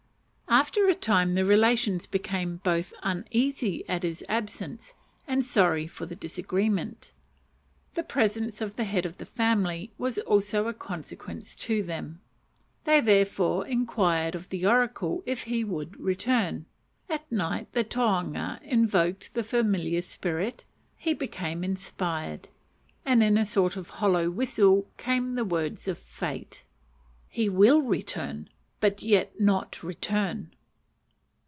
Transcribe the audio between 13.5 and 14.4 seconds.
inquired